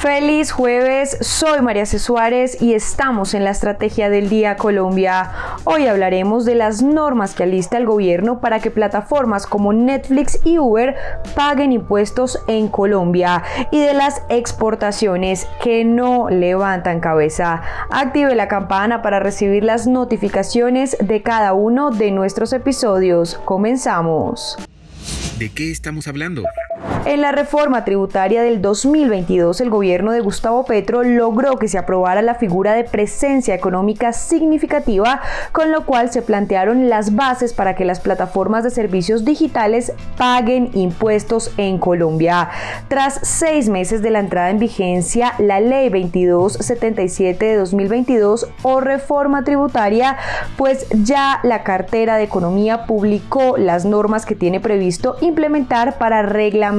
[0.00, 1.98] Feliz jueves, soy María C.
[1.98, 5.30] Suárez y estamos en la Estrategia del Día Colombia.
[5.64, 10.58] Hoy hablaremos de las normas que alista el gobierno para que plataformas como Netflix y
[10.58, 10.96] Uber
[11.36, 17.60] paguen impuestos en Colombia y de las exportaciones que no levantan cabeza.
[17.90, 23.38] Active la campana para recibir las notificaciones de cada uno de nuestros episodios.
[23.44, 24.56] Comenzamos.
[25.38, 26.42] ¿De qué estamos hablando?
[27.04, 32.22] En la reforma tributaria del 2022, el gobierno de Gustavo Petro logró que se aprobara
[32.22, 35.20] la figura de presencia económica significativa,
[35.52, 40.70] con lo cual se plantearon las bases para que las plataformas de servicios digitales paguen
[40.74, 42.48] impuestos en Colombia.
[42.88, 49.44] Tras seis meses de la entrada en vigencia, la Ley 2277 de 2022 o reforma
[49.44, 50.16] tributaria,
[50.56, 56.69] pues ya la cartera de Economía publicó las normas que tiene previsto implementar para reglamentar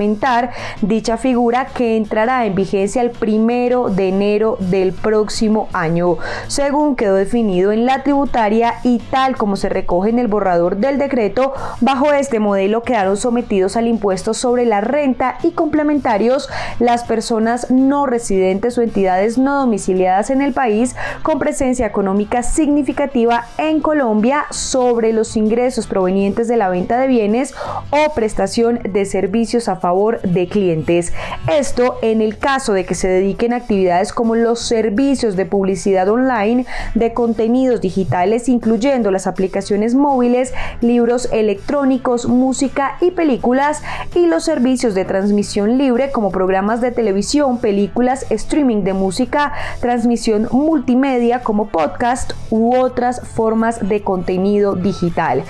[0.81, 6.17] dicha figura que entrará en vigencia el primero de enero del próximo año,
[6.48, 10.98] según quedó definido en la tributaria y tal como se recoge en el borrador del
[10.98, 17.70] decreto, bajo este modelo quedaron sometidos al impuesto sobre la renta y complementarios las personas
[17.72, 24.45] no residentes o entidades no domiciliadas en el país con presencia económica significativa en Colombia
[24.52, 27.53] sobre los ingresos provenientes de la venta de bienes
[27.89, 31.11] o prestación de servicios a favor de clientes.
[31.51, 36.07] Esto en el caso de que se dediquen a actividades como los servicios de publicidad
[36.07, 43.81] online, de contenidos digitales, incluyendo las aplicaciones móviles, libros electrónicos, música y películas,
[44.15, 50.47] y los servicios de transmisión libre como programas de televisión, películas, streaming de música, transmisión
[50.52, 55.43] multimedia como podcast u otras formas de contenido digital.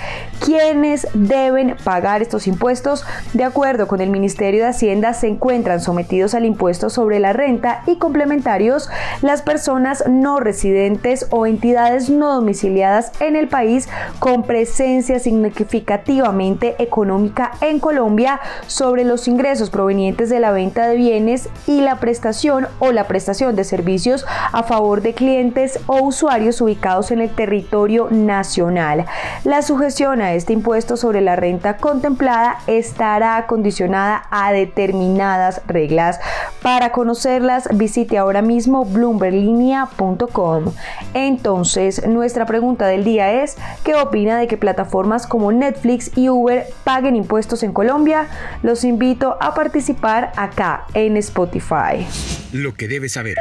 [0.44, 3.04] ¿Quiénes deben pagar estos impuestos?
[3.34, 7.82] De acuerdo con el Ministerio de Hacienda se encuentran sometidos al impuesto sobre la renta
[7.86, 8.88] y complementarios
[9.20, 13.88] las personas no residentes o entidades no domiciliadas en el país
[14.20, 21.48] con presencia significativamente económica en Colombia sobre los ingresos provenientes de la venta de bienes
[21.66, 27.10] y la prestación o la prestación de servicios a favor de clientes o usuarios ubicados
[27.10, 29.06] en el territorio nacional.
[29.42, 36.20] La sujeción a este impuesto sobre la renta contemplada estará condicionada a determinadas reglas.
[36.62, 40.72] Para conocerlas, visite ahora mismo bloomberlinia.com.
[41.14, 46.66] Entonces, nuestra pregunta del día es, ¿qué opina de que plataformas como Netflix y Uber
[46.84, 48.28] paguen impuestos en Colombia?
[48.62, 52.06] Los invito a participar acá en Spotify.
[52.52, 53.36] Lo que debes saber.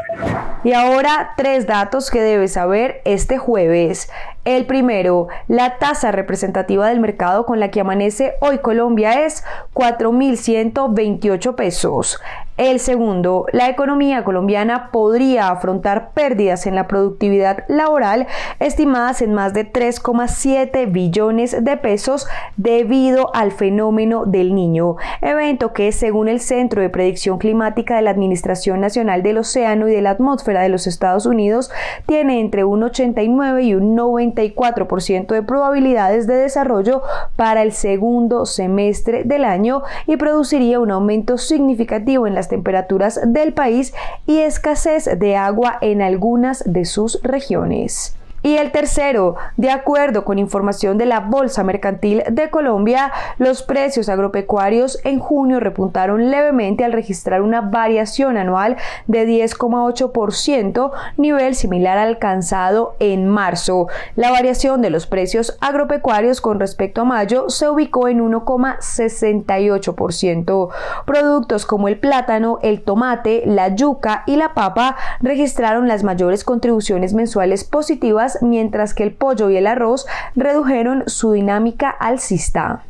[0.64, 4.10] Y ahora tres datos que debes saber este jueves.
[4.44, 9.44] El primero, la tasa representativa del mercado con la que amanece hoy Colombia es
[9.76, 12.20] 4.128 pesos.
[12.58, 18.28] El segundo, la economía colombiana podría afrontar pérdidas en la productividad laboral
[18.60, 25.92] estimadas en más de 3,7 billones de pesos debido al fenómeno del niño, evento que
[25.92, 30.12] según el Centro de Predicción Climática de la Administración Nacional del Océano y de la
[30.12, 31.72] Atmósfera de los Estados Unidos,
[32.06, 33.96] tiene entre un 89 y un
[34.34, 37.02] 94% de probabilidades de desarrollo
[37.36, 43.54] para el segundo semestre del año y produciría un aumento significativo en las temperaturas del
[43.54, 43.94] país
[44.26, 48.16] y escasez de agua en algunas de sus regiones.
[48.44, 54.10] Y el tercero, de acuerdo con información de la Bolsa Mercantil de Colombia, los precios
[54.10, 62.96] agropecuarios en junio repuntaron levemente al registrar una variación anual de 10,8%, nivel similar alcanzado
[63.00, 63.90] en marzo.
[64.16, 70.70] La variación de los precios agropecuarios con respecto a mayo se ubicó en 1,68%.
[71.06, 77.14] Productos como el plátano, el tomate, la yuca y la papa registraron las mayores contribuciones
[77.14, 80.06] mensuales positivas mientras que el pollo y el arroz
[80.36, 82.84] redujeron su dinámica alcista.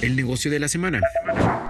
[0.00, 1.00] El negocio de la semana.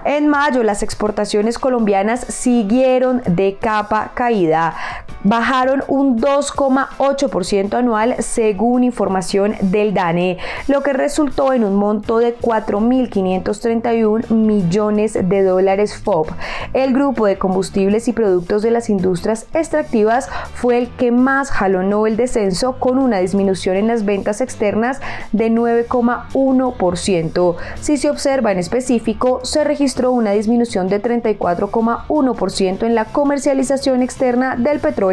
[0.05, 4.75] En mayo las exportaciones colombianas siguieron de capa caída,
[5.23, 10.37] bajaron un 2,8% anual según información del DANE,
[10.67, 16.27] lo que resultó en un monto de 4.531 millones de dólares FOB.
[16.73, 22.07] El grupo de combustibles y productos de las industrias extractivas fue el que más jalonó
[22.07, 24.99] el descenso con una disminución en las ventas externas
[25.31, 27.55] de 9,1%.
[27.79, 34.55] Si se observa en específico, se registró una disminución de 34,1% en la comercialización externa
[34.55, 35.12] del petróleo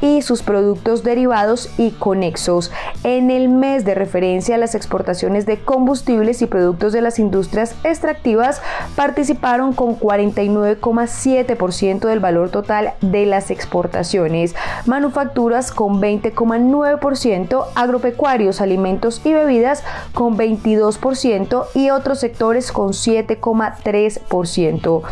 [0.00, 2.70] y sus productos derivados y conexos.
[3.02, 8.60] En el mes de referencia, las exportaciones de combustibles y productos de las industrias extractivas
[8.96, 14.54] participaron con 49,7% del valor total de las exportaciones,
[14.86, 19.82] manufacturas con 20,9%, agropecuarios, alimentos y bebidas
[20.12, 25.02] con 22% y otros sectores con 7,3%.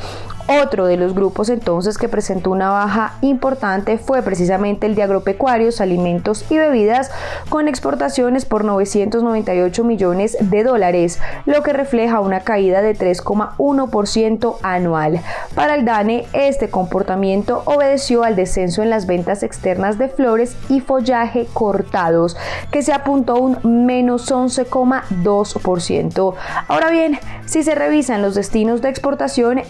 [0.49, 5.81] Otro de los grupos entonces que presentó una baja importante fue precisamente el de agropecuarios,
[5.81, 7.11] alimentos y bebidas
[7.49, 15.21] con exportaciones por 998 millones de dólares, lo que refleja una caída de 3,1% anual.
[15.55, 20.81] Para el DANE, este comportamiento obedeció al descenso en las ventas externas de flores y
[20.81, 22.37] follaje cortados,
[22.71, 26.35] que se apuntó un menos 11,2%.
[26.69, 29.61] Ahora bien, si se revisan los destinos de exportación,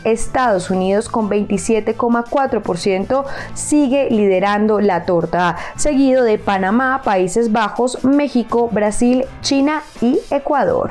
[0.70, 3.24] Unidos con 27,4%
[3.54, 10.90] sigue liderando la torta, seguido de Panamá, Países Bajos, México, Brasil, China y Ecuador.